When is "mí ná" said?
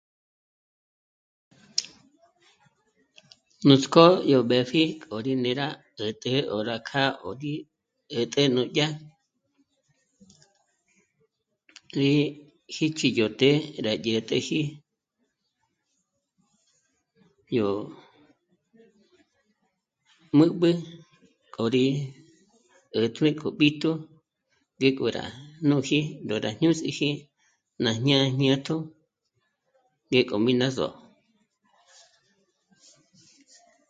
30.45-30.69